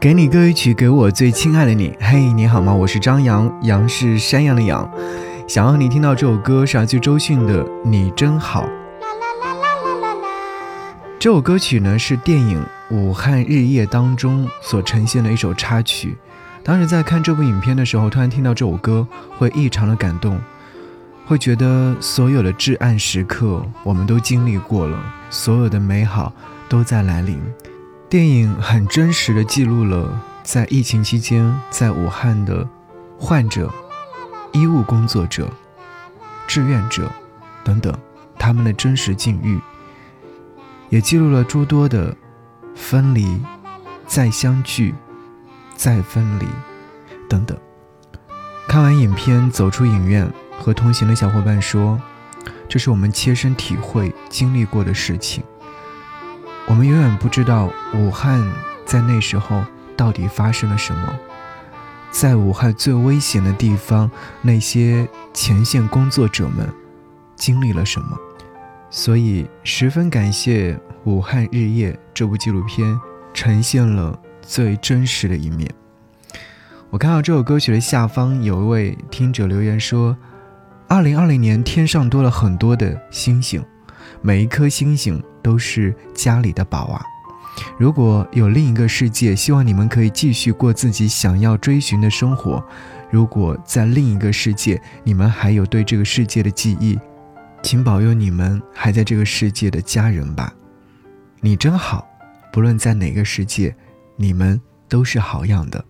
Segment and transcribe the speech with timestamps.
[0.00, 1.92] 给你歌一曲，给我最亲爱的你。
[1.98, 2.72] 嘿，你好吗？
[2.72, 4.88] 我是张扬，杨是山羊的羊。
[5.48, 8.64] 想要你听到这首歌是来自周迅的《你真好》。
[11.18, 12.64] 这首歌曲呢是电影
[12.94, 16.16] 《武汉日夜》当中所呈现的一首插曲。
[16.62, 19.04] 当时在看这部影片的时候，突然听到这首歌，
[19.36, 20.38] 会异常的感动，
[21.26, 24.96] 会觉得所有的至暗时刻我们都经历过了，
[25.28, 26.32] 所有的美好
[26.68, 27.42] 都在来临。
[28.08, 32.66] 电影很真实的记录了在疫情期间在武汉的
[33.18, 33.70] 患者、
[34.52, 35.50] 医务工作者、
[36.46, 37.12] 志愿者
[37.62, 37.94] 等等
[38.38, 39.60] 他们的真实境遇。
[40.88, 42.16] 也记录了诸多的
[42.74, 43.42] 分离、
[44.06, 44.94] 再相聚、
[45.76, 46.46] 再分离
[47.28, 47.58] 等等。
[48.66, 52.00] 看完影片，走出影院，和同行的小伙伴说
[52.70, 55.44] ：“这是我们切身体会经历过的事情。
[56.68, 58.46] 我们永远不知道武汉
[58.84, 59.64] 在那时候
[59.96, 61.18] 到底发生了什么，
[62.10, 64.10] 在武汉最危险的地方，
[64.42, 66.68] 那些前线工作者们
[67.36, 68.16] 经历了什么。”
[68.90, 70.74] 所以，十分感谢
[71.04, 72.98] 《武汉日夜》这部纪录片
[73.32, 75.70] 呈现了最真实的一面。
[76.90, 80.16] 我看到这首歌曲的下方有一位听者留言说
[80.86, 83.62] ：“二零二零年天上多了很多的星星，
[84.20, 87.02] 每一颗星星都是家里的宝啊！
[87.78, 92.62] 如果有另一个世界，希望你们可以继续过自己想要追寻的生活。
[93.10, 96.98] 如果在另一个世界，你们还有对这个世界的记忆。”
[97.60, 100.54] 请保佑你们还在这个世界的家人吧，
[101.40, 102.06] 你真好，
[102.52, 103.74] 不论在哪个世界，
[104.14, 105.84] 你们都是好样的。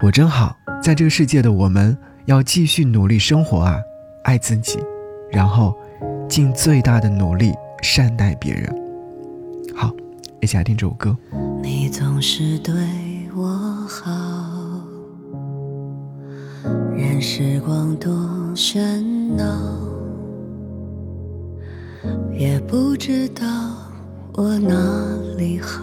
[0.00, 3.78] 我真好，在这个世界的我们要继续努力生活啊，
[4.24, 4.80] 爱自己，
[5.30, 5.78] 然后
[6.28, 8.74] 尽最大的努力善待别人。
[9.74, 9.90] 好，
[10.40, 11.16] 一起来听这首歌。
[11.62, 12.74] 你总是对
[13.36, 13.46] 我
[13.88, 14.10] 好，
[16.96, 18.12] 任时光多
[18.54, 19.02] 喧
[19.36, 19.44] 闹。
[22.32, 23.46] 也不知道
[24.34, 24.74] 我哪
[25.38, 25.80] 里好，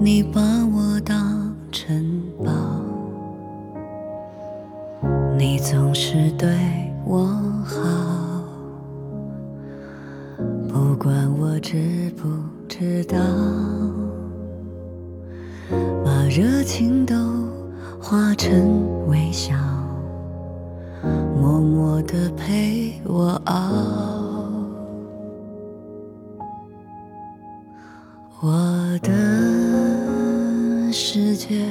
[0.00, 2.52] 你把我当珍宝，
[5.38, 6.50] 你总是对
[7.06, 7.26] 我
[7.64, 8.23] 好，
[11.04, 12.30] 管我知不
[12.66, 13.18] 知道，
[16.02, 17.14] 把热情都
[18.00, 19.54] 化成微笑，
[21.38, 23.54] 默默地陪我熬。
[28.40, 29.12] 我的
[30.90, 31.66] 世界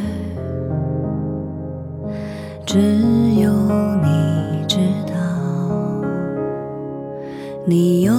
[2.67, 2.77] 只
[3.41, 3.51] 有
[4.03, 4.77] 你知
[5.07, 5.15] 道，
[7.65, 8.13] 你有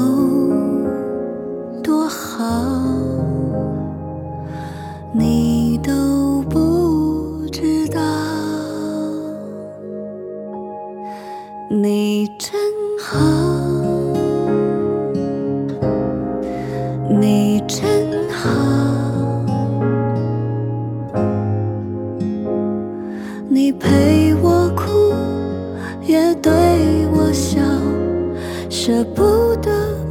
[2.14, 2.44] 好，
[5.12, 8.00] 你都不知道，
[11.68, 12.52] 你真
[13.02, 13.18] 好，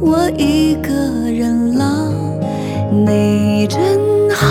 [0.00, 0.92] 我一个
[1.30, 2.12] 人老。
[2.92, 3.80] 你真
[4.30, 4.46] 好，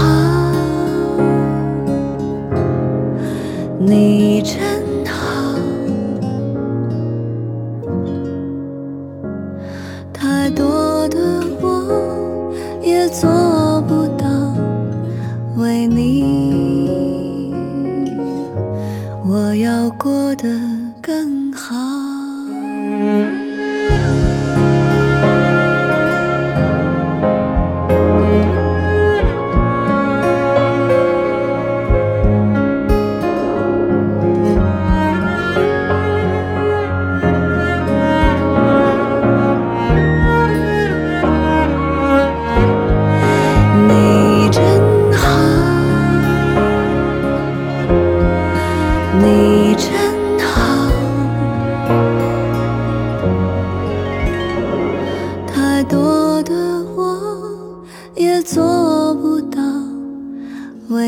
[3.79, 4.59] 你真
[5.05, 5.55] 好，
[10.11, 11.17] 太多的
[11.61, 14.27] 我也做不到。
[15.55, 17.53] 为你，
[19.25, 20.49] 我要过得
[21.01, 22.03] 更好。